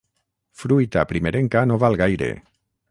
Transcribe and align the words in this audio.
Fruita 0.61 1.03
primerenca 1.11 1.65
no 1.71 1.81
val 1.85 2.01
gaire. 2.05 2.33